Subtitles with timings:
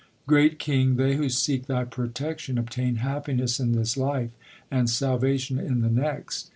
[0.25, 4.31] Great king, they who seek thy protection obtain happiness in this life
[4.71, 6.49] and salvation in the next.